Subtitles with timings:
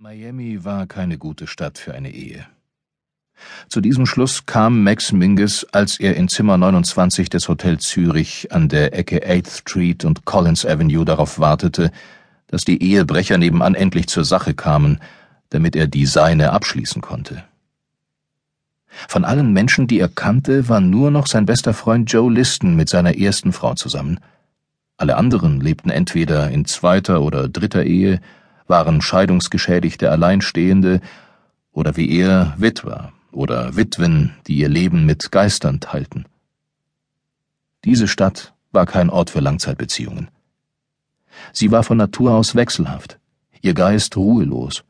[0.00, 2.46] Miami war keine gute Stadt für eine Ehe.
[3.68, 8.68] Zu diesem Schluss kam Max Mingus, als er in Zimmer 29 des Hotels Zürich an
[8.68, 11.90] der Ecke 8th Street und Collins Avenue darauf wartete,
[12.46, 15.00] dass die Ehebrecher nebenan endlich zur Sache kamen,
[15.48, 17.42] damit er die seine abschließen konnte.
[18.86, 22.88] Von allen Menschen, die er kannte, war nur noch sein bester Freund Joe Liston mit
[22.88, 24.20] seiner ersten Frau zusammen.
[24.96, 28.20] Alle anderen lebten entweder in zweiter oder dritter Ehe,
[28.68, 31.00] waren scheidungsgeschädigte Alleinstehende
[31.72, 36.26] oder wie er Witwer oder Witwen, die ihr Leben mit Geistern teilten.
[37.84, 40.28] Diese Stadt war kein Ort für Langzeitbeziehungen.
[41.52, 43.18] Sie war von Natur aus wechselhaft,
[43.62, 44.84] ihr Geist ruhelos.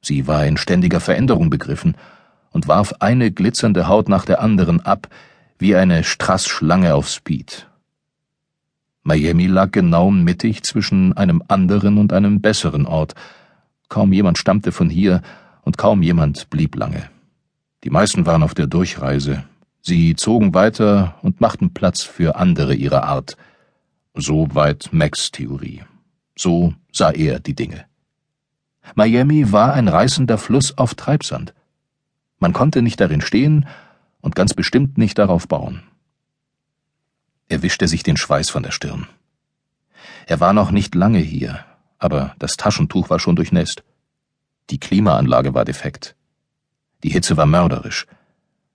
[0.00, 1.96] Sie war in ständiger Veränderung begriffen
[2.52, 5.08] und warf eine glitzernde Haut nach der anderen ab,
[5.58, 7.66] wie eine Strassschlange auf Speed.
[9.06, 13.14] Miami lag genau mittig zwischen einem anderen und einem besseren Ort.
[13.88, 15.22] Kaum jemand stammte von hier
[15.62, 17.08] und kaum jemand blieb lange.
[17.84, 19.44] Die meisten waren auf der Durchreise.
[19.80, 23.36] Sie zogen weiter und machten Platz für andere ihrer Art.
[24.14, 25.84] So weit Max Theorie.
[26.36, 27.84] So sah er die Dinge.
[28.96, 31.54] Miami war ein reißender Fluss auf Treibsand.
[32.40, 33.66] Man konnte nicht darin stehen
[34.20, 35.84] und ganz bestimmt nicht darauf bauen.
[37.48, 39.06] Er wischte sich den Schweiß von der Stirn.
[40.26, 41.64] Er war noch nicht lange hier,
[41.98, 43.84] aber das Taschentuch war schon durchnässt.
[44.70, 46.16] Die Klimaanlage war defekt.
[47.04, 48.06] Die Hitze war mörderisch.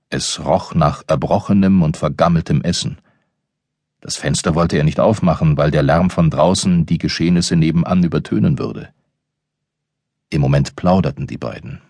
[0.10, 3.00] Es roch nach erbrochenem und vergammeltem Essen.
[4.00, 8.58] Das Fenster wollte er nicht aufmachen, weil der Lärm von draußen die Geschehnisse nebenan übertönen
[8.58, 8.90] würde.
[10.30, 11.82] Im Moment plauderten die beiden.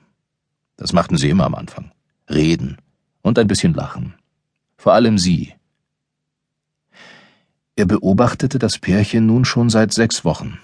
[0.78, 1.92] Das machten sie immer am Anfang.
[2.28, 2.78] Reden
[3.22, 4.16] und ein bisschen lachen.
[4.78, 5.54] Vor allem sie,
[7.76, 10.60] er beobachtete das Pärchen nun schon seit sechs Wochen.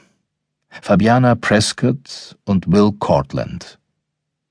[0.69, 3.79] Fabiana Prescott und Will Cortland,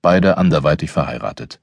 [0.02, 1.60] beide anderweitig verheiratet.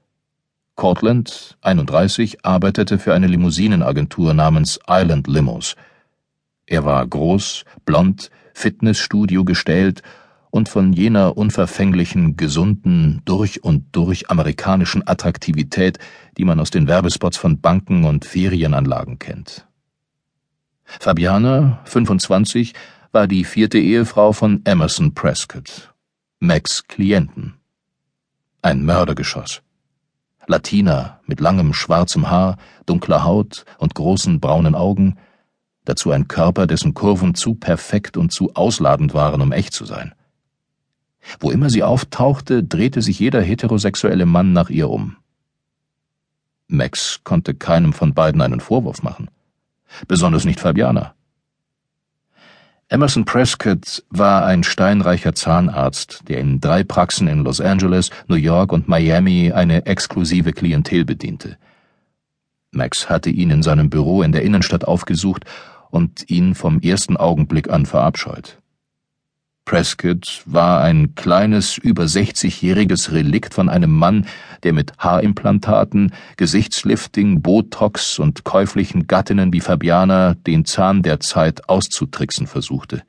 [0.76, 5.76] Cortland, 31, arbeitete für eine Limousinenagentur namens Island Limos.
[6.66, 10.02] Er war groß, blond, Fitnessstudio gestellt
[10.50, 15.98] und von jener unverfänglichen, gesunden, durch und durch amerikanischen Attraktivität,
[16.38, 19.66] die man aus den Werbespots von Banken und Ferienanlagen kennt.
[20.84, 22.74] Fabiana, 25,
[23.12, 25.94] war die vierte Ehefrau von Emerson Prescott,
[26.40, 27.54] Max Klienten.
[28.62, 29.62] Ein Mördergeschoss.
[30.46, 35.16] Latina mit langem schwarzem Haar, dunkler Haut und großen braunen Augen,
[35.84, 40.14] dazu ein Körper, dessen Kurven zu perfekt und zu ausladend waren, um echt zu sein.
[41.40, 45.16] Wo immer sie auftauchte, drehte sich jeder heterosexuelle Mann nach ihr um.
[46.66, 49.28] Max konnte keinem von beiden einen Vorwurf machen
[50.08, 51.14] besonders nicht Fabiana.
[52.88, 58.72] Emerson Prescott war ein steinreicher Zahnarzt, der in drei Praxen in Los Angeles, New York
[58.72, 61.56] und Miami eine exklusive Klientel bediente.
[62.70, 65.44] Max hatte ihn in seinem Büro in der Innenstadt aufgesucht
[65.90, 68.58] und ihn vom ersten Augenblick an verabscheut.
[69.64, 74.26] Prescott war ein kleines, über 60-jähriges Relikt von einem Mann,
[74.62, 82.46] der mit Haarimplantaten, Gesichtslifting, Botox und käuflichen Gattinnen wie Fabiana den Zahn der Zeit auszutricksen
[82.46, 83.02] versuchte.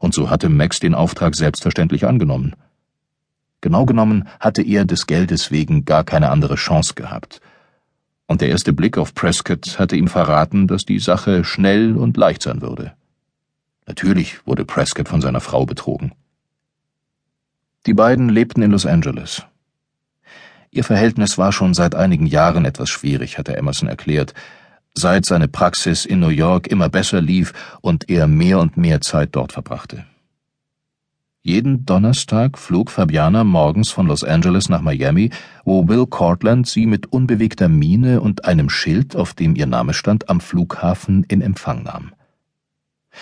[0.00, 2.54] Und so hatte Max den Auftrag selbstverständlich angenommen.
[3.62, 7.40] Genau genommen hatte er des Geldes wegen gar keine andere Chance gehabt.
[8.26, 12.42] Und der erste Blick auf Prescott hatte ihm verraten, dass die Sache schnell und leicht
[12.42, 12.92] sein würde.
[13.88, 16.12] Natürlich wurde Prescott von seiner Frau betrogen.
[17.86, 19.44] Die beiden lebten in Los Angeles.
[20.70, 24.34] Ihr Verhältnis war schon seit einigen Jahren etwas schwierig, hatte Emerson erklärt,
[24.94, 29.30] seit seine Praxis in New York immer besser lief und er mehr und mehr Zeit
[29.32, 30.04] dort verbrachte.
[31.42, 35.30] Jeden Donnerstag flog Fabiana morgens von Los Angeles nach Miami,
[35.64, 40.28] wo Will Cortland sie mit unbewegter Miene und einem Schild, auf dem ihr Name stand,
[40.28, 42.12] am Flughafen in Empfang nahm.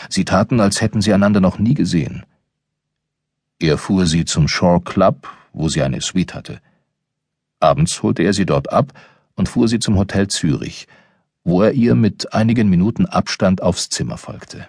[0.09, 2.25] Sie taten, als hätten sie einander noch nie gesehen.
[3.59, 6.61] Er fuhr sie zum Shore Club, wo sie eine Suite hatte.
[7.61, 8.93] Abends holte er sie dort ab
[9.35, 10.87] und fuhr sie zum Hotel Zürich,
[11.45, 14.69] wo er ihr mit einigen Minuten Abstand aufs Zimmer folgte.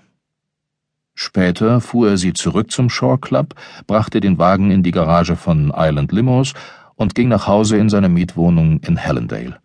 [1.15, 3.55] Später fuhr er sie zurück zum Shore Club,
[3.87, 6.53] brachte den Wagen in die Garage von Island Limos
[6.95, 9.59] und ging nach Hause in seine Mietwohnung in Hellendale.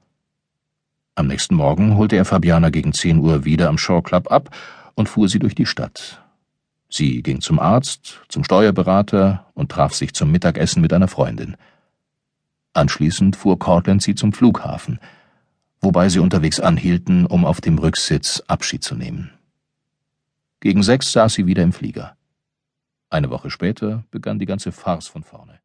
[1.15, 4.49] Am nächsten Morgen holte er Fabiana gegen zehn Uhr wieder am Shore Club ab
[4.95, 6.23] und fuhr sie durch die Stadt.
[6.89, 11.57] Sie ging zum Arzt, zum Steuerberater und traf sich zum Mittagessen mit einer Freundin.
[12.75, 15.01] Anschließend fuhr Cortland sie zum Flughafen,
[15.81, 19.31] wobei sie unterwegs anhielten, um auf dem Rücksitz Abschied zu nehmen.
[20.61, 22.17] Gegen sechs saß sie wieder im Flieger.
[23.09, 25.62] Eine Woche später begann die ganze Farce von vorne.